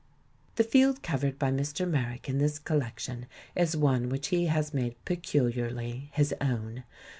[0.55, 1.87] The field covered by Mr.
[1.87, 6.85] Merrick in this col lection is one which he has made peculiarly his own.